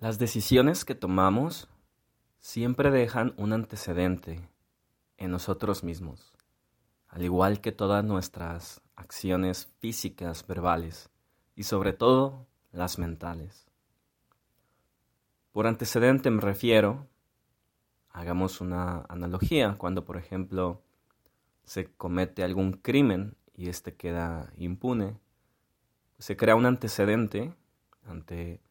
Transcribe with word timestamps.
Las 0.00 0.18
decisiones 0.18 0.86
que 0.86 0.94
tomamos 0.94 1.68
siempre 2.38 2.90
dejan 2.90 3.34
un 3.36 3.52
antecedente 3.52 4.48
en 5.18 5.30
nosotros 5.30 5.84
mismos, 5.84 6.32
al 7.06 7.22
igual 7.22 7.60
que 7.60 7.70
todas 7.70 8.02
nuestras 8.02 8.80
acciones 8.96 9.68
físicas, 9.78 10.46
verbales 10.46 11.10
y 11.54 11.64
sobre 11.64 11.92
todo 11.92 12.46
las 12.72 12.98
mentales. 12.98 13.66
Por 15.52 15.66
antecedente 15.66 16.30
me 16.30 16.40
refiero, 16.40 17.06
hagamos 18.08 18.62
una 18.62 19.04
analogía, 19.06 19.76
cuando 19.76 20.06
por 20.06 20.16
ejemplo 20.16 20.80
se 21.62 21.92
comete 21.92 22.42
algún 22.42 22.72
crimen 22.72 23.36
y 23.54 23.68
éste 23.68 23.94
queda 23.96 24.50
impune, 24.56 25.18
se 26.18 26.38
crea 26.38 26.56
un 26.56 26.64
antecedente 26.64 27.54
ante 28.06 28.62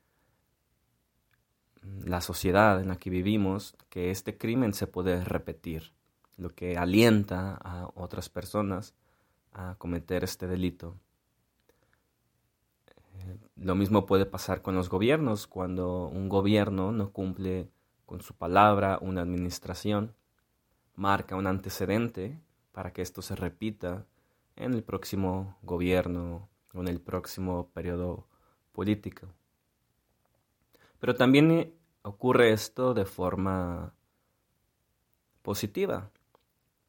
la 2.03 2.21
sociedad 2.21 2.79
en 2.81 2.89
la 2.89 2.97
que 2.97 3.09
vivimos 3.09 3.75
que 3.89 4.11
este 4.11 4.37
crimen 4.37 4.73
se 4.73 4.87
puede 4.87 5.23
repetir, 5.23 5.93
lo 6.37 6.49
que 6.49 6.77
alienta 6.77 7.55
a 7.61 7.89
otras 7.95 8.29
personas 8.29 8.93
a 9.53 9.75
cometer 9.77 10.23
este 10.23 10.47
delito. 10.47 10.95
Eh, 13.13 13.37
lo 13.57 13.75
mismo 13.75 14.05
puede 14.05 14.25
pasar 14.25 14.61
con 14.61 14.75
los 14.75 14.89
gobiernos, 14.89 15.47
cuando 15.47 16.07
un 16.07 16.29
gobierno 16.29 16.91
no 16.91 17.11
cumple 17.11 17.69
con 18.05 18.21
su 18.21 18.33
palabra, 18.33 18.97
una 19.01 19.21
administración 19.21 20.15
marca 20.95 21.37
un 21.37 21.47
antecedente 21.47 22.41
para 22.73 22.91
que 22.91 23.01
esto 23.01 23.21
se 23.21 23.35
repita 23.35 24.05
en 24.57 24.73
el 24.73 24.83
próximo 24.83 25.57
gobierno 25.61 26.49
o 26.73 26.81
en 26.81 26.89
el 26.89 26.99
próximo 26.99 27.69
periodo 27.73 28.27
político. 28.73 29.27
Pero 30.99 31.15
también 31.15 31.73
ocurre 32.01 32.51
esto 32.51 32.93
de 32.93 33.05
forma 33.05 33.93
positiva. 35.41 36.11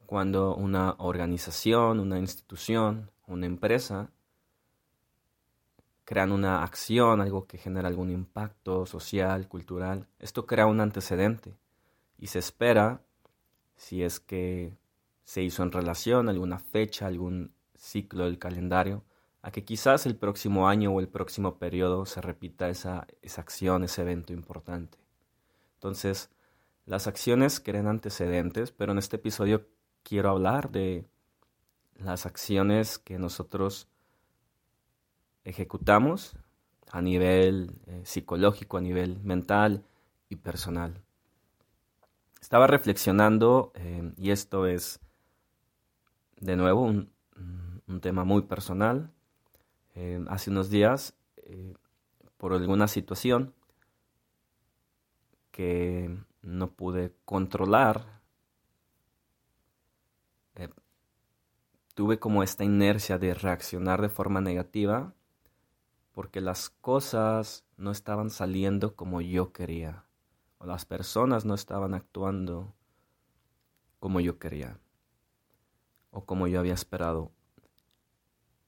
Cuando 0.05 0.55
una 0.55 0.95
organización, 0.99 1.99
una 1.99 2.19
institución, 2.19 3.11
una 3.27 3.45
empresa 3.45 4.11
crean 6.03 6.31
una 6.31 6.63
acción, 6.63 7.21
algo 7.21 7.47
que 7.47 7.57
genera 7.57 7.87
algún 7.87 8.11
impacto 8.11 8.85
social, 8.85 9.47
cultural, 9.47 10.07
esto 10.19 10.45
crea 10.45 10.65
un 10.65 10.81
antecedente 10.81 11.55
y 12.17 12.27
se 12.27 12.39
espera, 12.39 13.01
si 13.75 14.03
es 14.03 14.19
que 14.19 14.77
se 15.23 15.41
hizo 15.41 15.63
en 15.63 15.71
relación 15.71 16.27
a 16.27 16.31
alguna 16.31 16.59
fecha, 16.59 17.07
algún 17.07 17.53
ciclo 17.75 18.25
del 18.25 18.37
calendario, 18.37 19.03
a 19.41 19.51
que 19.51 19.63
quizás 19.63 20.05
el 20.05 20.15
próximo 20.15 20.67
año 20.67 20.91
o 20.91 20.99
el 20.99 21.07
próximo 21.07 21.57
periodo 21.57 22.05
se 22.05 22.21
repita 22.21 22.69
esa, 22.69 23.07
esa 23.21 23.41
acción, 23.41 23.83
ese 23.83 24.01
evento 24.01 24.33
importante. 24.33 25.00
Entonces, 25.81 26.29
las 26.85 27.07
acciones 27.07 27.59
crean 27.59 27.87
antecedentes, 27.87 28.71
pero 28.71 28.91
en 28.91 28.99
este 28.99 29.15
episodio 29.15 29.65
quiero 30.03 30.29
hablar 30.29 30.69
de 30.69 31.07
las 31.95 32.27
acciones 32.27 32.99
que 32.99 33.17
nosotros 33.17 33.87
ejecutamos 35.43 36.35
a 36.91 37.01
nivel 37.01 37.79
eh, 37.87 38.01
psicológico, 38.03 38.77
a 38.77 38.81
nivel 38.81 39.19
mental 39.23 39.83
y 40.29 40.35
personal. 40.35 41.01
Estaba 42.39 42.67
reflexionando, 42.67 43.71
eh, 43.73 44.13
y 44.17 44.29
esto 44.29 44.67
es 44.67 44.99
de 46.39 46.57
nuevo 46.57 46.83
un, 46.83 47.09
tema 48.01 48.23
muy 48.23 48.43
personal. 48.43 49.09
Eh, 49.95 50.23
hace 50.29 50.51
unos 50.51 50.69
días, 50.69 51.15
por 52.37 52.53
alguna 52.53 52.87
situación, 52.87 53.53
que 55.51 56.17
no 56.41 56.71
pude 56.71 57.13
controlar. 57.25 58.21
Eh, 60.55 60.69
tuve 61.93 62.19
como 62.19 62.43
esta 62.43 62.63
inercia 62.63 63.17
de 63.17 63.33
reaccionar 63.33 64.01
de 64.01 64.09
forma 64.09 64.41
negativa 64.41 65.13
porque 66.11 66.41
las 66.41 66.69
cosas 66.69 67.65
no 67.77 67.91
estaban 67.91 68.29
saliendo 68.29 68.95
como 68.95 69.21
yo 69.21 69.53
quería 69.53 70.05
o 70.57 70.65
las 70.65 70.85
personas 70.85 71.45
no 71.45 71.55
estaban 71.55 71.93
actuando 71.93 72.75
como 73.99 74.19
yo 74.19 74.37
quería 74.39 74.79
o 76.11 76.25
como 76.25 76.47
yo 76.47 76.59
había 76.59 76.73
esperado. 76.73 77.31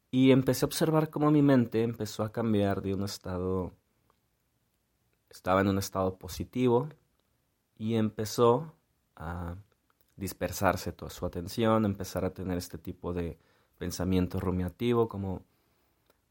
Y 0.09 0.31
empecé 0.31 0.65
a 0.65 0.67
observar 0.67 1.09
cómo 1.09 1.31
mi 1.31 1.41
mente 1.41 1.83
empezó 1.83 2.23
a 2.23 2.31
cambiar 2.31 2.81
de 2.81 2.93
un 2.93 3.03
estado 3.03 3.73
estaba 5.33 5.61
en 5.61 5.67
un 5.67 5.79
estado 5.79 6.17
positivo 6.17 6.89
y 7.77 7.95
empezó 7.95 8.73
a 9.15 9.55
dispersarse 10.15 10.91
toda 10.91 11.09
su 11.09 11.25
atención, 11.25 11.85
empezar 11.85 12.23
a 12.23 12.33
tener 12.33 12.57
este 12.57 12.77
tipo 12.77 13.13
de 13.13 13.39
pensamiento 13.79 14.39
rumiativo 14.39 15.09
como, 15.09 15.41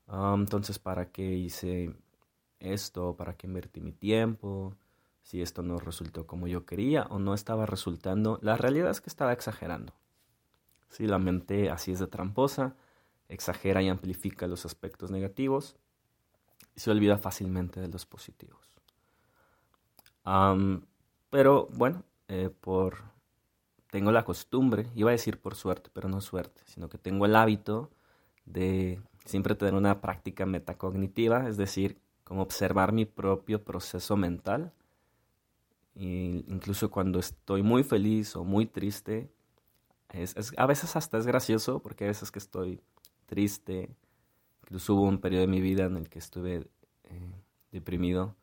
ah, 0.06 0.34
entonces, 0.38 0.78
¿para 0.78 1.10
qué 1.10 1.34
hice 1.34 1.94
esto? 2.60 3.16
¿Para 3.16 3.36
qué 3.36 3.48
invertí 3.48 3.80
mi 3.80 3.92
tiempo? 3.92 4.76
Si 5.22 5.42
esto 5.42 5.62
no 5.62 5.78
resultó 5.78 6.26
como 6.26 6.46
yo 6.46 6.64
quería 6.64 7.02
o 7.10 7.18
no 7.18 7.34
estaba 7.34 7.66
resultando, 7.66 8.38
la 8.40 8.56
realidad 8.56 8.90
es 8.90 9.00
que 9.00 9.10
estaba 9.10 9.32
exagerando. 9.32 9.94
Si 10.88 11.06
la 11.06 11.18
mente 11.18 11.70
así 11.70 11.92
es 11.92 11.98
de 11.98 12.06
tramposa, 12.06 12.76
exagera 13.28 13.82
y 13.82 13.88
amplifica 13.88 14.46
los 14.46 14.64
aspectos 14.64 15.10
negativos 15.10 15.76
y 16.76 16.80
se 16.80 16.90
olvida 16.90 17.18
fácilmente 17.18 17.80
de 17.80 17.88
los 17.88 18.06
positivos 18.06 18.71
pero 20.24 21.68
bueno, 21.72 22.04
eh, 22.28 22.50
por 22.60 23.12
tengo 23.90 24.10
la 24.10 24.24
costumbre, 24.24 24.86
iba 24.94 25.10
a 25.10 25.12
decir 25.12 25.38
por 25.38 25.54
suerte, 25.54 25.90
pero 25.92 26.08
no 26.08 26.22
suerte, 26.22 26.62
sino 26.64 26.88
que 26.88 26.96
tengo 26.96 27.26
el 27.26 27.36
hábito 27.36 27.90
de 28.46 29.00
siempre 29.26 29.54
tener 29.54 29.74
una 29.74 30.00
práctica 30.00 30.46
metacognitiva, 30.46 31.46
es 31.46 31.58
decir, 31.58 31.98
como 32.24 32.42
observar 32.42 32.92
mi 32.92 33.04
propio 33.04 33.62
proceso 33.62 34.16
mental. 34.16 34.72
Y 35.94 36.44
incluso 36.48 36.90
cuando 36.90 37.18
estoy 37.18 37.62
muy 37.62 37.84
feliz 37.84 38.34
o 38.34 38.44
muy 38.44 38.64
triste, 38.64 39.30
a 40.56 40.66
veces 40.66 40.96
hasta 40.96 41.18
es 41.18 41.26
gracioso, 41.26 41.80
porque 41.80 42.04
a 42.04 42.08
veces 42.08 42.30
que 42.30 42.38
estoy 42.38 42.80
triste, 43.26 43.90
incluso 44.62 44.94
hubo 44.94 45.02
un 45.02 45.18
periodo 45.18 45.42
de 45.42 45.48
mi 45.48 45.60
vida 45.60 45.84
en 45.84 45.98
el 45.98 46.08
que 46.08 46.18
estuve 46.18 46.66
eh, 47.04 47.34
deprimido, 47.72 48.36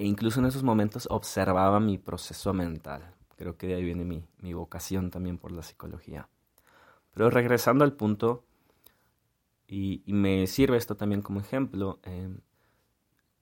e 0.00 0.06
incluso 0.06 0.40
en 0.40 0.46
esos 0.46 0.62
momentos 0.62 1.06
observaba 1.10 1.78
mi 1.78 1.98
proceso 1.98 2.54
mental. 2.54 3.02
Creo 3.36 3.58
que 3.58 3.66
de 3.66 3.74
ahí 3.74 3.84
viene 3.84 4.06
mi, 4.06 4.54
vocación 4.54 5.10
también 5.10 5.36
por 5.36 5.52
la 5.52 5.62
psicología. 5.62 6.26
Pero 7.12 7.28
regresando 7.28 7.84
al 7.84 7.92
punto, 7.92 8.42
y, 9.68 10.02
me 10.06 10.46
sirve 10.46 10.78
esto 10.78 10.96
también 10.96 11.20
como 11.20 11.38
ejemplo, 11.40 11.98
em, 12.02 12.40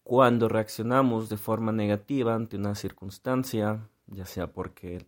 cuando 0.03 0.49
reaccionamos 0.49 1.29
de 1.29 1.37
forma 1.37 1.71
negativa 1.71 2.35
ante 2.35 2.57
una 2.57 2.75
circunstancia, 2.75 3.89
ya 4.09 4.27
sea 4.27 4.49
porque 4.49 5.07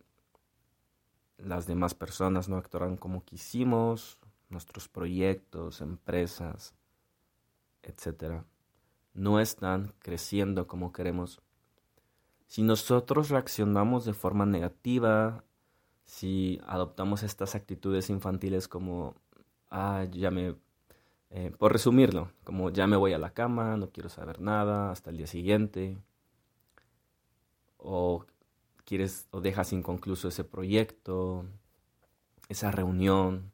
las 1.37 1.67
demás 1.67 1.95
personas 1.95 2.47
no 2.47 2.55
actuaron 2.55 2.95
como 2.95 3.25
quisimos, 3.25 4.19
nuestros 4.47 4.87
proyectos, 4.87 5.81
empresas, 5.81 6.73
etcétera, 7.83 8.45
no 9.13 9.39
están 9.39 9.93
creciendo 9.99 10.67
como 10.67 10.91
queremos. 10.91 11.41
Si 12.47 12.61
nosotros 12.63 13.29
reaccionamos 13.29 14.05
de 14.05 14.13
forma 14.13 14.45
negativa, 14.45 15.43
si 16.05 16.59
adoptamos 16.67 17.23
estas 17.23 17.55
actitudes 17.55 18.09
infantiles 18.09 18.67
como, 18.67 19.15
ah, 19.69 20.05
ya 20.11 20.31
me, 20.31 20.55
eh, 21.29 21.51
por 21.57 21.71
resumirlo, 21.71 22.31
como 22.43 22.69
ya 22.69 22.87
me 22.87 22.97
voy 22.97 23.13
a 23.13 23.17
la 23.17 23.33
cama, 23.33 23.77
no 23.77 23.89
quiero 23.91 24.09
saber 24.09 24.41
nada 24.41 24.91
hasta 24.91 25.09
el 25.11 25.17
día 25.17 25.27
siguiente, 25.27 25.97
o 27.77 28.25
quieres 28.85 29.27
o 29.31 29.41
dejas 29.41 29.73
inconcluso 29.73 30.27
ese 30.27 30.43
proyecto, 30.43 31.45
esa 32.49 32.71
reunión. 32.71 33.51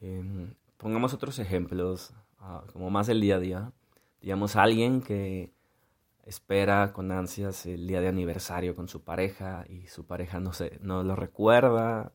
Em, 0.00 0.54
pongamos 0.78 1.12
otros 1.14 1.38
ejemplos, 1.38 2.12
ah, 2.38 2.64
como 2.72 2.90
más 2.90 3.06
del 3.06 3.20
día 3.20 3.36
a 3.36 3.38
día 3.40 3.72
digamos, 4.20 4.56
alguien 4.56 5.02
que 5.02 5.52
espera 6.24 6.92
con 6.92 7.12
ansias 7.12 7.66
el 7.66 7.86
día 7.86 8.00
de 8.00 8.08
aniversario 8.08 8.74
con 8.76 8.88
su 8.88 9.02
pareja 9.02 9.64
y 9.68 9.86
su 9.88 10.06
pareja 10.06 10.40
no, 10.40 10.52
se, 10.52 10.78
no 10.82 11.02
lo 11.02 11.16
recuerda 11.16 12.12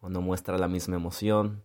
o 0.00 0.08
no 0.08 0.20
muestra 0.22 0.58
la 0.58 0.68
misma 0.68 0.96
emoción. 0.96 1.64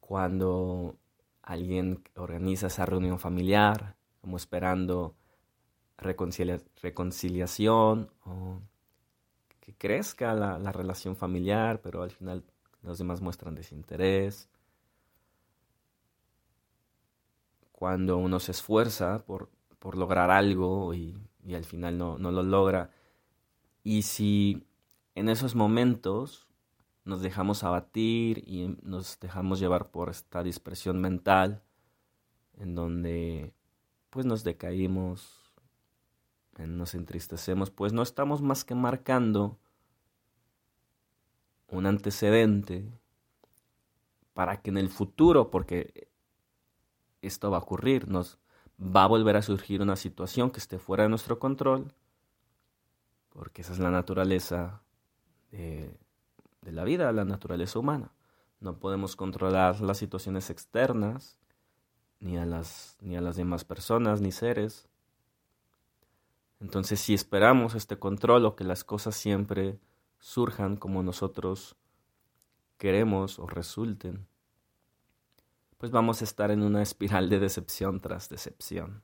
Cuando 0.00 0.96
alguien 1.42 2.02
organiza 2.14 2.68
esa 2.68 2.86
reunión 2.86 3.18
familiar, 3.18 3.96
como 4.20 4.36
esperando 4.36 5.16
reconciliación 5.96 8.10
o 8.24 8.60
que 9.60 9.74
crezca 9.74 10.34
la, 10.34 10.58
la 10.58 10.70
relación 10.70 11.16
familiar, 11.16 11.80
pero 11.80 12.02
al 12.02 12.10
final 12.10 12.44
los 12.82 12.98
demás 12.98 13.20
muestran 13.20 13.56
desinterés 13.56 14.48
cuando 17.76 18.16
uno 18.16 18.40
se 18.40 18.52
esfuerza 18.52 19.24
por, 19.26 19.50
por 19.78 19.96
lograr 19.96 20.30
algo 20.30 20.94
y, 20.94 21.14
y 21.44 21.54
al 21.54 21.64
final 21.64 21.98
no, 21.98 22.18
no 22.18 22.32
lo 22.32 22.42
logra. 22.42 22.90
Y 23.84 24.02
si 24.02 24.66
en 25.14 25.28
esos 25.28 25.54
momentos 25.54 26.48
nos 27.04 27.20
dejamos 27.20 27.62
abatir 27.64 28.38
y 28.48 28.76
nos 28.82 29.20
dejamos 29.20 29.60
llevar 29.60 29.90
por 29.90 30.08
esta 30.08 30.42
dispersión 30.42 31.00
mental, 31.00 31.62
en 32.54 32.74
donde 32.74 33.52
pues 34.08 34.24
nos 34.24 34.42
decaímos, 34.42 35.52
nos 36.56 36.94
entristecemos, 36.94 37.70
pues 37.70 37.92
no 37.92 38.02
estamos 38.02 38.40
más 38.40 38.64
que 38.64 38.74
marcando 38.74 39.58
un 41.68 41.84
antecedente 41.84 42.90
para 44.32 44.62
que 44.62 44.70
en 44.70 44.78
el 44.78 44.88
futuro, 44.88 45.50
porque 45.50 46.08
esto 47.22 47.50
va 47.50 47.58
a 47.58 47.60
ocurrir, 47.60 48.08
nos 48.08 48.38
va 48.80 49.04
a 49.04 49.08
volver 49.08 49.36
a 49.36 49.42
surgir 49.42 49.82
una 49.82 49.96
situación 49.96 50.50
que 50.50 50.58
esté 50.58 50.78
fuera 50.78 51.04
de 51.04 51.08
nuestro 51.08 51.38
control, 51.38 51.92
porque 53.30 53.62
esa 53.62 53.72
es 53.72 53.78
la 53.78 53.90
naturaleza 53.90 54.82
de, 55.50 55.96
la 56.62 56.84
vida, 56.84 57.12
la 57.12 57.24
naturaleza 57.24 57.78
humana. 57.78 58.12
No 58.60 58.78
podemos 58.78 59.16
controlar 59.16 59.80
las 59.80 59.98
situaciones 59.98 60.50
externas, 60.50 61.38
ni 62.18 62.38
a 62.38 62.46
las, 62.46 62.96
ni 63.00 63.16
a 63.16 63.20
las 63.20 63.36
demás 63.36 63.64
personas, 63.64 64.20
ni 64.20 64.32
seres. 64.32 64.88
Entonces, 66.60 67.00
si 67.00 67.12
esperamos 67.14 67.74
este 67.74 67.98
control 67.98 68.46
o 68.46 68.56
que 68.56 68.64
las 68.64 68.84
cosas 68.84 69.14
siempre 69.14 69.78
surjan 70.18 70.76
como 70.76 71.02
nosotros 71.02 71.76
queremos 72.78 73.38
o 73.38 73.46
resulten, 73.46 74.26
pues 75.78 75.92
vamos 75.92 76.20
a 76.20 76.24
estar 76.24 76.50
en 76.50 76.62
una 76.62 76.82
espiral 76.82 77.28
de 77.28 77.38
decepción 77.38 78.00
tras 78.00 78.28
decepción. 78.28 79.02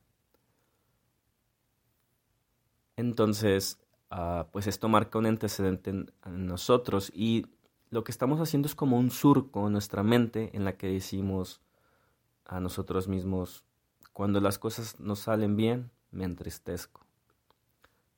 Entonces, 2.96 3.78
ah, 4.10 4.48
pues 4.52 4.66
esto 4.66 4.88
marca 4.88 5.18
un 5.18 5.26
antecedente 5.26 5.90
en, 5.90 6.12
nosotros 6.26 7.10
y 7.14 7.46
lo 7.90 8.04
que 8.04 8.12
estamos 8.12 8.40
haciendo 8.40 8.66
es 8.66 8.74
como 8.74 8.98
un 8.98 9.10
surco 9.10 9.66
en 9.66 9.72
nuestra 9.72 10.02
mente 10.02 10.50
en 10.56 10.64
la 10.64 10.76
que 10.76 10.88
decimos 10.88 11.60
a 12.46 12.60
nosotros 12.60 13.08
mismos, 13.08 13.64
cuando 14.12 14.40
las 14.40 14.58
cosas 14.58 14.98
no 15.00 15.16
salen 15.16 15.56
bien, 15.56 15.90
me 16.10 16.24
entristezco, 16.24 17.04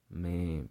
me 0.08 0.68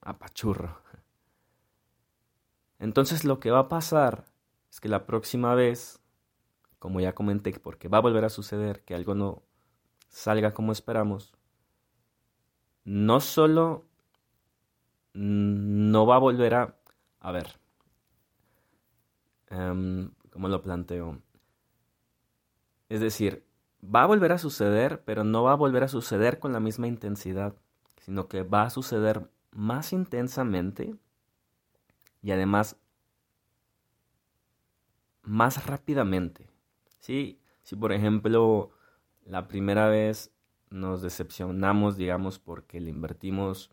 apachurro. 0.00 0.80
Entonces 2.78 3.24
lo 3.24 3.40
que 3.40 3.50
va 3.50 3.60
a 3.60 3.68
pasar 3.68 4.24
es 4.70 4.80
que 4.80 4.88
la 4.88 5.06
próxima 5.06 5.54
vez 5.54 5.99
como 6.80 7.00
ya 7.00 7.14
comenté, 7.14 7.52
porque 7.60 7.86
va 7.86 7.98
a 7.98 8.00
volver 8.00 8.24
a 8.24 8.30
suceder 8.30 8.82
que 8.84 8.96
algo 8.96 9.14
no 9.14 9.44
salga 10.08 10.52
como 10.52 10.72
esperamos, 10.72 11.32
no 12.84 13.20
solo 13.20 13.84
no 15.12 16.06
va 16.06 16.16
a 16.16 16.18
volver 16.18 16.54
a... 16.54 16.76
A 17.20 17.32
ver, 17.32 17.48
um, 19.50 20.10
¿cómo 20.30 20.48
lo 20.48 20.62
planteo? 20.62 21.20
Es 22.88 23.00
decir, 23.00 23.44
va 23.84 24.02
a 24.04 24.06
volver 24.06 24.32
a 24.32 24.38
suceder, 24.38 25.02
pero 25.04 25.22
no 25.22 25.42
va 25.42 25.52
a 25.52 25.56
volver 25.56 25.84
a 25.84 25.88
suceder 25.88 26.38
con 26.38 26.52
la 26.52 26.60
misma 26.60 26.88
intensidad, 26.88 27.54
sino 28.00 28.26
que 28.26 28.42
va 28.42 28.62
a 28.62 28.70
suceder 28.70 29.30
más 29.52 29.92
intensamente 29.92 30.96
y 32.22 32.30
además 32.30 32.76
más 35.22 35.66
rápidamente. 35.66 36.49
Sí, 37.00 37.40
si 37.62 37.76
por 37.76 37.92
ejemplo 37.92 38.70
la 39.24 39.48
primera 39.48 39.88
vez 39.88 40.32
nos 40.70 41.02
decepcionamos, 41.02 41.96
digamos, 41.96 42.38
porque 42.38 42.80
le 42.80 42.90
invertimos 42.90 43.70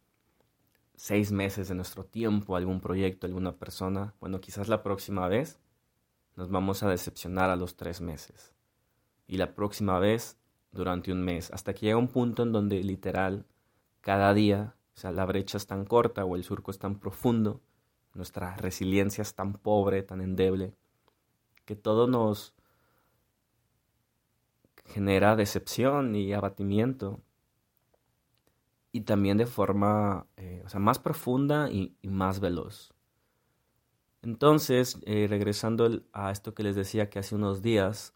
seis 0.95 1.31
meses 1.31 1.67
de 1.67 1.75
nuestro 1.75 2.05
tiempo 2.05 2.55
a 2.55 2.57
algún 2.57 2.81
proyecto, 2.81 3.27
a 3.27 3.29
alguna 3.29 3.57
persona, 3.57 4.15
bueno, 4.19 4.39
quizás 4.41 4.67
la 4.67 4.81
próxima 4.81 5.27
vez 5.27 5.59
nos 6.35 6.49
vamos 6.49 6.83
a 6.83 6.89
decepcionar 6.89 7.49
a 7.49 7.55
los 7.55 7.75
tres 7.75 8.01
meses. 8.01 8.53
Y 9.27 9.37
la 9.37 9.53
próxima 9.53 9.99
vez 9.99 10.37
durante 10.71 11.11
un 11.11 11.21
mes, 11.21 11.51
hasta 11.51 11.73
que 11.73 11.87
llega 11.87 11.97
un 11.97 12.07
punto 12.07 12.43
en 12.43 12.51
donde 12.51 12.81
literal 12.81 13.45
cada 14.01 14.33
día, 14.33 14.75
o 14.95 14.99
sea, 14.99 15.11
la 15.11 15.25
brecha 15.25 15.57
es 15.57 15.67
tan 15.67 15.85
corta 15.85 16.23
o 16.23 16.35
el 16.35 16.43
surco 16.43 16.71
es 16.71 16.79
tan 16.79 16.97
profundo, 16.97 17.61
nuestra 18.13 18.55
resiliencia 18.55 19.21
es 19.21 19.35
tan 19.35 19.53
pobre, 19.53 20.01
tan 20.01 20.21
endeble, 20.21 20.73
que 21.65 21.75
todo 21.75 22.07
nos 22.07 22.56
genera 24.87 25.35
decepción 25.35 26.15
y 26.15 26.33
abatimiento. 26.33 27.21
Y 28.91 29.01
también 29.01 29.37
de 29.37 29.45
forma 29.45 30.27
eh, 30.37 30.63
o 30.65 30.69
sea, 30.69 30.79
más 30.79 30.99
profunda 30.99 31.69
y, 31.69 31.95
más 32.03 32.39
veloz. 32.39 32.93
Entonces, 34.21 34.99
eh, 35.05 35.27
regresando 35.29 36.01
a 36.11 36.31
esto 36.31 36.53
que 36.53 36.63
les 36.63 36.75
decía 36.75 37.09
que 37.09 37.19
hace 37.19 37.35
unos 37.35 37.61
días 37.61 38.15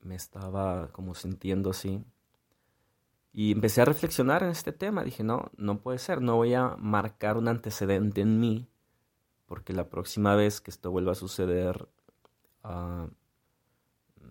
me 0.00 0.14
estaba 0.14 0.88
como 0.92 1.14
sintiendo 1.14 1.70
así. 1.70 2.04
Y 3.32 3.52
empecé 3.52 3.82
a 3.82 3.84
reflexionar 3.84 4.42
en 4.42 4.50
este 4.50 4.72
tema. 4.72 5.04
Dije, 5.04 5.22
no, 5.22 5.50
no 5.56 5.80
puede 5.80 5.98
ser. 5.98 6.22
No 6.22 6.36
voy 6.36 6.54
a 6.54 6.76
marcar 6.78 7.36
un 7.36 7.48
antecedente 7.48 8.22
en 8.22 8.40
mí. 8.40 8.66
Porque 9.44 9.74
la 9.74 9.90
próxima 9.90 10.34
vez 10.34 10.60
que 10.60 10.70
esto 10.70 10.90
vuelva 10.90 11.12
a 11.12 11.16
suceder, 11.16 11.88
ah, 12.64 13.08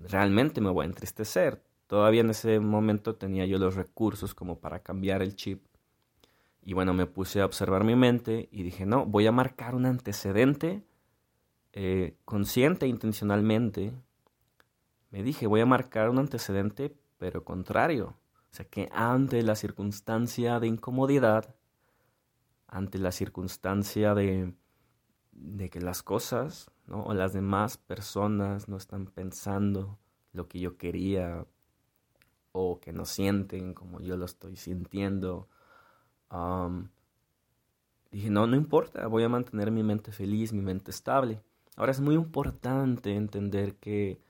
realmente 0.04 0.62
me 0.62 0.70
voy 0.70 0.84
a 0.84 0.88
entristecer. 0.88 1.62
Todavía 1.88 2.22
en 2.22 2.32
ese 2.32 2.60
momento 2.60 3.16
tenía 3.16 3.46
yo 3.46 3.58
los 3.58 3.76
recursos 3.76 4.34
como 4.34 4.60
para 4.60 4.80
cambiar 4.80 5.22
el 5.22 5.36
chip. 5.36 5.64
Y 6.64 6.74
bueno, 6.74 6.94
me 6.94 7.06
puse 7.06 7.42
a 7.42 7.46
observar 7.46 7.84
mi 7.84 7.96
mente 7.96 8.50
y 8.52 8.64
dije, 8.64 8.86
no, 8.86 9.06
voy 9.06 9.28
a 9.28 9.32
marcar 9.32 9.76
un 9.76 9.86
antecedente 9.86 10.84
eh, 11.74 12.16
consciente 12.26 12.86
e 12.86 12.90
intencionalmente. 12.90 13.94
Me 15.12 15.22
dije, 15.22 15.46
voy 15.46 15.62
a 15.62 15.66
marcar 15.66 16.10
un 16.10 16.18
antecedente, 16.18 16.96
pero 17.18 17.44
contrario. 17.44 18.16
O 18.52 18.56
sea, 18.56 18.66
que 18.66 18.90
ante 18.92 19.44
la 19.44 19.56
circunstancia 19.56 20.60
de 20.60 20.68
incomodidad, 20.68 21.54
ante 22.68 22.98
la 22.98 23.12
circunstancia 23.12 24.16
de, 24.16 24.54
de 25.34 25.70
que 25.70 25.82
las 25.82 26.02
cosas 26.02 26.72
¿no? 26.88 27.04
o 27.04 27.14
las 27.14 27.34
demás 27.34 27.78
personas 27.78 28.68
no 28.68 28.78
están 28.78 29.08
pensando 29.08 29.98
lo 30.34 30.48
que 30.48 30.60
yo 30.60 30.78
quería 30.78 31.46
o 32.52 32.80
que 32.80 32.94
no 32.94 33.06
sienten 33.06 33.74
como 33.74 34.00
yo 34.00 34.18
lo 34.18 34.26
estoy 34.26 34.56
sintiendo. 34.56 35.50
dije, 38.12 38.30
no, 38.30 38.48
no 38.48 38.56
importa, 38.56 39.08
voy 39.08 39.24
a 39.24 39.30
mantener 39.30 39.72
mi 39.72 39.84
mente 39.84 40.12
feliz, 40.12 40.54
mi 40.54 40.62
mente 40.62 40.92
estable. 40.92 41.42
Ahora 41.76 41.92
es 41.92 42.00
muy 42.00 42.16
importante 42.16 43.14
entender 43.16 43.76
que 43.76 44.22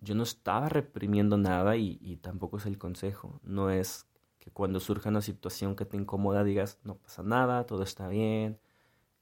yo 0.00 0.14
no 0.14 0.22
estaba 0.22 0.68
reprimiendo 0.68 1.36
nada 1.36 1.76
y, 1.76 2.16
tampoco 2.22 2.58
es 2.58 2.66
el 2.66 2.78
consejo. 2.78 3.40
No 3.42 3.70
es 3.70 4.06
que 4.38 4.50
cuando 4.50 4.80
surja 4.80 5.10
una 5.10 5.20
situación 5.20 5.76
que 5.76 5.84
te 5.84 5.96
incomoda 5.96 6.44
digas, 6.44 6.78
no 6.84 6.96
pasa 6.96 7.22
nada, 7.22 7.66
todo 7.66 7.82
está 7.82 8.08
bien, 8.08 8.58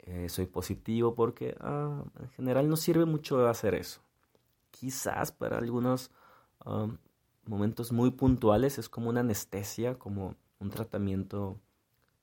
eh, 0.08 0.28
soy 0.28 0.46
positivo, 0.46 1.14
porque 1.14 1.54
ah, 1.60 2.02
en 2.20 2.28
general 2.30 2.68
no 2.68 2.76
sirve 2.76 3.04
mucho 3.04 3.46
hacer 3.46 3.74
eso. 3.74 4.00
Quizás 4.70 5.32
para 5.32 5.58
algunos 5.58 6.10
momentos 7.46 7.92
muy 7.92 8.10
puntuales, 8.10 8.78
es 8.78 8.88
como 8.88 9.10
una 9.10 9.20
anestesia, 9.20 9.98
como 9.98 10.34
un 10.60 10.70
tratamiento, 10.70 11.60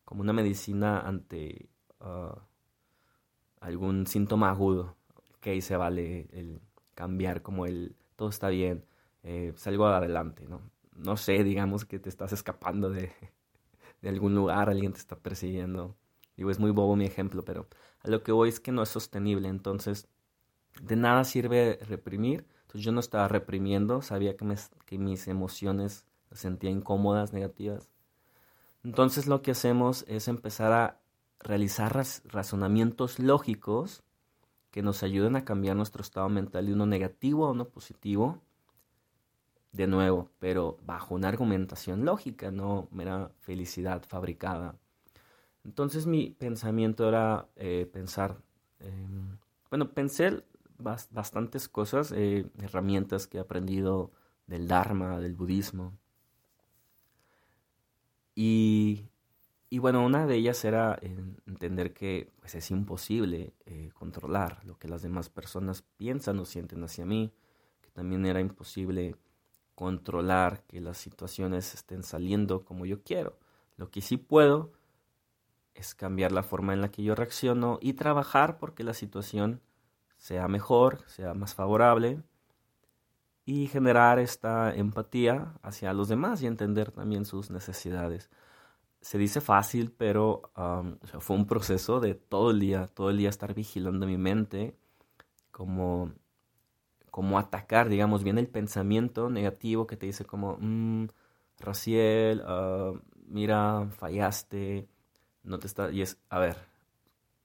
como 0.04 0.22
una 0.22 0.34
medicina 0.34 1.00
ante 1.00 1.70
ah, 2.00 2.36
algún 3.60 4.08
síntoma 4.08 4.50
agudo, 4.50 4.96
que 5.42 5.51
ahí 5.51 5.62
se 5.62 5.77
vale 5.77 6.27
el 6.32 6.62
cambiar 6.96 7.42
como 7.42 7.65
el 7.65 7.96
todo 8.15 8.30
está 8.30 8.50
bien, 8.50 8.86
eh, 9.24 9.54
salgo 9.58 9.86
adelante, 9.88 10.46
¿no? 10.48 10.62
No 10.96 11.18
sé, 11.18 11.44
digamos 11.44 11.86
que 11.86 12.00
te 12.00 12.10
estás 12.10 12.34
escapando 12.34 12.89
de 12.89 13.12
algún 14.04 14.36
lugar, 14.36 14.70
alguien 14.70 14.94
te 14.94 15.00
está 15.00 15.15
persiguiendo. 15.15 15.96
Digo, 16.38 16.51
es 16.51 16.60
muy 16.60 16.72
bobo 16.72 16.96
mi 16.96 17.06
ejemplo, 17.06 17.46
pero 17.46 17.68
a 18.00 18.10
lo 18.10 18.24
que 18.24 18.32
voy 18.32 18.50
es 18.50 18.60
que 18.60 18.72
no 18.72 18.84
es 18.84 18.89
sostenible, 18.89 19.48
entonces 19.48 20.08
de 20.82 20.96
nada 20.96 21.24
sirve 21.24 21.80
reprimir 21.88 22.46
yo 22.80 22.92
no 22.92 23.00
estaba 23.00 23.27
reprimiendo, 23.27 24.01
sabía 24.01 24.36
que, 24.38 24.56
que 24.86 24.98
mis 24.98 25.27
emociones 25.27 26.06
las 26.30 26.39
sentía 26.39 26.70
incómodas, 26.70 27.34
negativas. 27.34 27.89
Entonces 28.84 29.27
lo 29.27 29.42
que 29.42 29.51
hacemos 29.51 30.06
es 30.08 30.27
empezar 30.27 30.72
a 30.74 31.01
realizar 31.39 32.06
razonamientos 32.25 33.20
lógicos 33.20 34.04
que 34.72 34.82
nos 34.82 35.04
ayuden 35.04 35.36
a 35.36 35.46
cambiar 35.46 35.75
nuestro 35.75 36.01
estado 36.01 36.30
mental 36.30 36.65
de 36.65 36.74
uno 36.74 36.86
negativo 36.86 37.46
a 37.46 37.51
uno 37.51 37.65
positivo. 37.65 38.42
De 39.72 39.88
nuevo, 39.88 40.30
pero 40.39 40.77
bajo 40.86 41.15
una 41.15 41.27
argumentación 41.27 42.06
lógica, 42.06 42.51
no 42.51 42.88
mera 42.92 43.32
felicidad 43.42 44.04
fabricada. 44.08 44.75
Entonces 45.65 46.05
mi 46.05 46.29
pensamiento 46.29 47.10
era 47.10 47.50
eh, 47.55 47.89
pensar, 47.91 48.38
bueno, 49.69 49.91
pensé 49.91 50.43
bastantes 50.77 51.67
cosas, 51.67 52.12
eh, 52.15 52.45
herramientas 52.62 53.27
que 53.27 53.38
he 53.38 53.41
aprendido 53.41 54.12
del 54.48 54.67
Dharma, 54.67 55.19
del 55.19 55.34
budismo. 55.34 55.98
Y, 58.36 59.07
y 59.69 59.79
bueno, 59.79 60.05
una 60.05 60.27
de 60.27 60.36
ellas 60.36 60.63
era 60.65 61.00
entender 61.01 61.93
que 61.93 62.31
pues, 62.39 62.55
es 62.55 62.69
imposible 62.69 63.53
eh, 63.65 63.89
controlar 63.93 64.63
lo 64.65 64.77
que 64.77 64.88
las 64.88 65.01
demás 65.01 65.29
personas 65.29 65.81
piensan 65.81 66.39
o 66.39 66.45
sienten 66.45 66.84
hacia 66.84 67.05
mí, 67.05 67.31
que 67.81 67.89
también 67.91 68.25
era 68.25 68.39
imposible 68.39 69.15
controlar 69.74 70.63
que 70.63 70.79
las 70.79 70.98
situaciones 70.98 71.74
estén 71.74 72.03
saliendo 72.03 72.63
como 72.63 72.86
yo 72.86 73.01
quiero. 73.03 73.39
Lo 73.77 73.89
que 73.89 74.01
sí 74.01 74.17
puedo 74.17 74.72
es 75.75 75.94
cambiar 75.94 76.32
la 76.32 76.41
forma 76.41 76.74
en 76.74 76.82
la 76.82 76.89
que 76.89 77.03
yo 77.03 77.13
reacciono 77.13 77.77
y 77.82 77.94
trabajar 77.94 78.58
porque 78.58 78.84
la 78.84 78.94
situación 78.94 79.62
sea 80.17 80.48
mejor, 80.48 81.01
sea 81.08 81.34
más 81.34 81.53
favorable 81.53 82.24
y 83.46 83.67
generar 83.67 84.17
esta 84.17 84.74
empatía 84.74 85.53
hacia 85.62 85.94
los 85.94 86.08
demás 86.08 86.41
y 86.41 86.48
entender 86.48 86.91
también 86.91 87.25
sus 87.25 87.51
necesidades. 87.51 88.32
Se 89.01 89.20
dice 89.20 89.39
fácil, 89.41 89.91
pero 89.91 90.51
fue 91.20 91.36
un 91.36 91.46
proceso 91.46 92.00
de 92.00 92.15
todo 92.15 92.50
el 92.50 92.60
día, 92.60 92.88
todo 92.88 93.12
el 93.12 93.17
día 93.17 93.29
estar 93.29 93.53
vigilando 93.53 94.08
mi 94.08 94.17
mente, 94.17 94.75
como, 95.51 96.12
como 97.12 97.38
atacar, 97.38 97.88
digamos, 97.88 98.24
bien 98.24 98.39
el 98.39 98.48
pensamiento 98.48 99.29
negativo 99.29 99.86
que 99.86 99.96
te 99.96 100.08
dice 100.08 100.25
como, 100.25 100.58
mmm, 100.60 101.05
Raciel, 101.60 102.41
ah, 102.48 102.94
mira, 103.27 103.88
fallaste, 103.91 104.88
no 105.45 105.59
te 105.59 105.67
está, 105.67 105.91
y 105.91 106.01
es, 106.01 106.17
a 106.29 106.39
ver, 106.39 106.57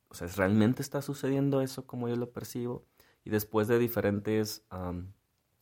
o 0.08 0.14
sea, 0.14 0.26
¿realmente 0.28 0.82
está 0.82 1.02
sucediendo 1.02 1.60
eso 1.60 1.86
como 1.86 2.08
yo 2.08 2.16
lo 2.16 2.30
percibo? 2.30 2.84
Y 3.24 3.30
después 3.30 3.68
de 3.68 3.78
diferentes 3.78 4.64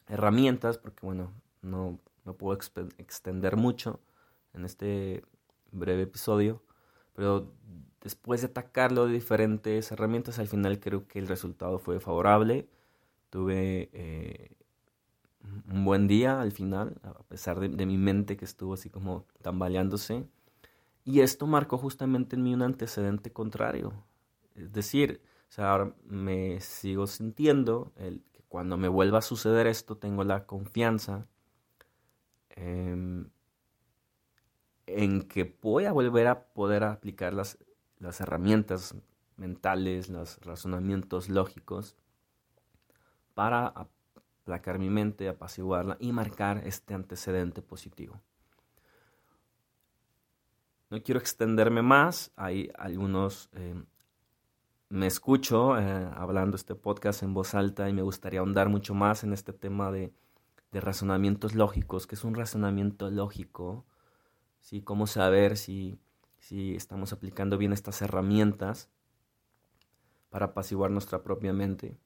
herramientas, 0.07 0.79
porque 0.79 1.05
bueno, 1.05 1.33
no, 1.61 1.99
no 2.25 2.35
puedo 2.35 2.59
extender 2.99 3.57
mucho 3.57 4.01
en 4.55 4.65
este 4.65 5.23
breve 5.73 6.03
episodio, 6.03 6.63
pero 7.15 7.53
después 8.01 8.41
de 8.41 8.47
atacarlo 8.47 9.07
de 9.07 9.13
diferentes 9.13 9.91
herramientas, 9.93 10.39
al 10.39 10.49
final 10.49 10.81
creo 10.81 11.07
que 11.09 11.19
el 11.19 11.29
resultado 11.29 11.79
fue 11.79 12.01
favorable. 12.01 12.69
Tuve 13.31 13.91
eh, 13.93 14.57
un 15.71 15.85
buen 15.85 16.09
día 16.09 16.41
al 16.41 16.53
final, 16.53 17.01
a 17.03 17.23
pesar 17.25 17.61
de, 17.61 17.69
de, 17.69 17.87
mi 17.87 17.99
mente 17.99 18.37
que 18.37 18.45
estuvo 18.45 18.75
así 18.75 18.89
como 18.89 19.27
tambaleándose. 19.43 20.27
Y 21.09 21.23
esto 21.23 21.47
marcó 21.47 21.79
justamente 21.79 22.37
en 22.37 22.43
mí 22.43 22.53
un 22.53 22.61
antecedente 22.61 23.33
contrario. 23.33 23.95
Es 24.55 24.71
decir, 24.75 25.23
o 25.49 25.51
sea, 25.53 25.71
ahora 25.73 25.95
me 26.05 26.61
sigo 26.61 27.07
sintiendo 27.07 27.93
el, 27.97 28.23
que 28.31 28.43
cuando 28.47 28.77
me 28.77 28.89
vuelva 28.89 29.21
a 29.21 29.23
suceder 29.23 29.67
esto 29.69 29.97
tengo 29.97 30.23
la 30.23 30.45
confianza 30.45 31.27
en 32.55 33.33
que 35.29 35.57
voy 35.63 35.87
a 35.87 35.93
volver 35.93 36.27
a 36.27 36.45
poder 36.53 36.85
aplicar 36.85 37.33
las, 37.33 37.57
las 37.99 38.21
herramientas 38.21 38.95
mentales, 39.39 40.11
los 40.11 40.39
razonamientos 40.45 41.31
lógicos 41.31 41.97
para 43.33 43.69
aplacar 43.69 44.79
mi 44.79 44.91
mente, 44.91 45.27
apaciguarla 45.27 45.97
y 46.01 46.13
marcar 46.13 46.67
este 46.67 46.93
antecedente 46.93 47.63
positivo. 47.63 48.21
No 50.91 51.03
quiero 51.03 51.21
extenderme 51.21 51.83
más, 51.83 52.33
hay 52.37 52.71
algunos 52.77 53.51
eh, 53.53 53.75
me 54.91 55.07
escucho 55.07 55.79
eh, 55.79 56.11
hablando 56.15 56.57
este 56.57 56.75
podcast 56.75 57.23
en 57.23 57.35
voz 57.35 57.55
alta 57.55 57.89
y 57.89 57.93
me 57.93 58.03
gustaría 58.03 58.41
ahondar 58.41 58.71
mucho 58.71 58.95
más 58.95 59.23
en 59.23 59.33
este 59.33 59.53
tema 59.53 59.91
de, 59.93 60.13
razonamientos 60.73 61.55
lógicos, 61.55 62.07
que 62.07 62.15
es 62.15 62.25
un 62.25 62.35
razonamiento 62.35 63.11
lógico, 63.11 63.87
¿sí? 64.61 64.83
Cómo 64.83 65.07
saber 65.07 65.57
si, 65.57 65.99
si 66.39 66.75
estamos 66.75 67.13
aplicando 67.13 67.57
bien 67.59 67.73
estas 67.73 68.03
herramientas 68.03 68.91
para 70.29 70.47
apaciguar 70.47 70.91
nuestra 70.91 71.23
propia 71.23 71.53
mente, 71.55 71.97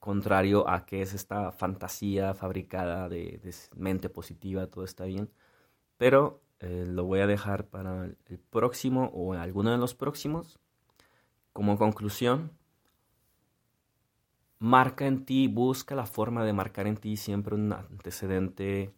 contrario 0.00 0.68
a 0.68 0.86
que 0.86 1.02
es 1.02 1.14
esta 1.14 1.52
fantasía 1.52 2.34
fabricada 2.34 3.08
de, 3.08 3.40
mente 3.76 4.08
positiva, 4.08 4.66
todo 4.66 4.84
está 4.84 5.04
bien, 5.04 5.30
pero 5.98 6.42
eh, 6.60 6.84
lo 6.88 7.04
voy 7.04 7.20
a 7.20 7.26
dejar 7.26 7.66
para 7.68 8.04
el 8.04 8.38
próximo 8.50 9.10
o 9.14 9.34
alguno 9.34 9.70
de 9.70 9.78
los 9.78 9.94
próximos. 9.94 10.58
Como 11.52 11.78
conclusión, 11.78 12.52
marca 14.58 15.06
en 15.06 15.24
ti, 15.24 15.48
busca 15.48 15.94
la 15.94 16.06
forma 16.06 16.44
de 16.44 16.52
marcar 16.52 16.86
en 16.86 16.96
ti 16.96 17.16
siempre 17.16 17.54
un 17.54 17.72
antecedente 17.72 18.92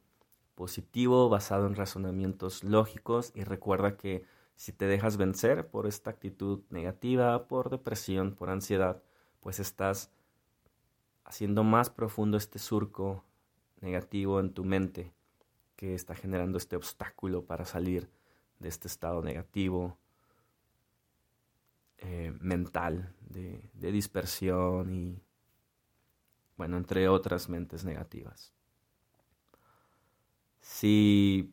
positivo 0.55 1.29
basado 1.29 1.67
en 1.67 1.75
razonamientos 1.75 2.65
lógicos 2.65 3.33
y 3.35 3.45
recuerda 3.45 3.97
que 3.97 4.25
si 4.57 4.73
te 4.73 4.87
dejas 4.87 5.17
vencer 5.17 5.69
por 5.69 5.87
esta 5.87 6.11
actitud 6.11 6.61
negativa, 6.71 7.47
por 7.49 7.71
depresión, 7.71 8.35
por 8.35 8.51
ansiedad, 8.51 9.03
pues 9.41 9.59
estás 9.59 10.11
haciendo 11.25 11.65
más 11.65 11.91
profundo 11.91 12.37
este 12.37 12.59
surco 12.59 13.25
negativo 13.81 14.41
en 14.41 14.53
tu 14.53 14.65
mente 14.65 15.13
que 15.81 15.95
está 15.95 16.15
generando 16.15 16.59
este 16.59 16.77
obstáculo 16.77 17.47
para 17.47 17.65
salir 17.65 18.11
de 18.59 18.69
este 18.69 18.87
estado 18.87 19.23
negativo, 19.23 19.97
eh, 21.97 22.35
mental, 22.39 23.15
de, 23.31 23.63
dispersión 23.73 24.93
y, 24.93 25.23
bueno, 26.59 26.77
entre 26.77 27.09
otras 27.09 27.49
mentes 27.49 27.87
negativas. 27.87 28.53
Si 30.61 31.51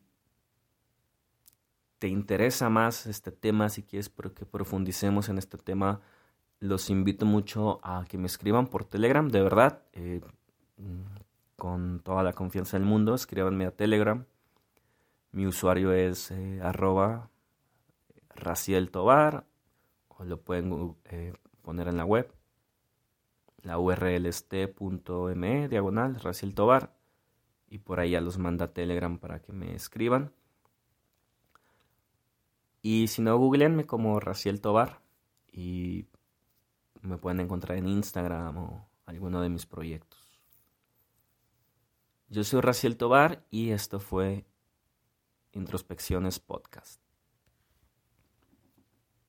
te 1.98 2.08
interesa 2.08 2.68
más 2.68 3.06
este 3.06 3.32
tema, 3.32 3.70
si 3.70 3.82
quieres 3.82 4.10
que 4.10 4.44
profundicemos 4.44 5.30
en 5.30 5.38
este 5.38 5.56
tema, 5.56 6.02
los 6.60 6.90
invito 6.90 7.24
mucho 7.24 7.80
a 7.82 8.04
que 8.06 8.18
me 8.18 8.26
escriban 8.26 8.66
por 8.66 8.84
Telegram, 8.84 9.26
de 9.26 9.42
verdad, 9.42 9.82
eh, 9.94 10.20
con 11.58 12.00
toda 12.00 12.22
la 12.22 12.32
confianza 12.32 12.78
del 12.78 12.86
mundo, 12.86 13.14
escríbanme 13.14 13.66
a 13.66 13.72
Telegram. 13.72 14.24
Mi 15.32 15.46
usuario 15.46 15.92
es 15.92 16.30
eh, 16.30 16.60
arroba 16.62 17.28
Raciel 18.34 18.90
Tobar 18.90 19.44
lo 20.24 20.40
pueden 20.40 20.96
eh, 21.04 21.32
poner 21.62 21.88
en 21.88 21.96
la 21.96 22.04
web. 22.04 22.32
La 23.62 23.78
URL 23.78 24.26
es 24.26 24.48
t.me 24.48 25.68
diagonal 25.68 26.20
Raciel 26.20 26.54
Tobar 26.54 26.94
y 27.68 27.78
por 27.78 28.00
ahí 28.00 28.10
ya 28.10 28.20
los 28.20 28.38
manda 28.38 28.72
Telegram 28.72 29.18
para 29.18 29.40
que 29.40 29.52
me 29.52 29.74
escriban. 29.74 30.32
Y 32.82 33.08
si 33.08 33.22
no, 33.22 33.36
googleenme 33.36 33.86
como 33.86 34.20
Raciel 34.20 34.60
Tobar 34.60 35.00
y 35.52 36.06
me 37.02 37.18
pueden 37.18 37.40
encontrar 37.40 37.78
en 37.78 37.88
Instagram 37.88 38.56
o 38.58 38.88
alguno 39.06 39.40
de 39.40 39.48
mis 39.48 39.66
proyectos. 39.66 40.27
Yo 42.30 42.44
soy 42.44 42.60
Raciel 42.60 42.98
Tobar 42.98 43.46
y 43.50 43.70
esto 43.70 44.00
fue 44.00 44.44
Introspecciones 45.52 46.38
Podcast. 46.38 47.07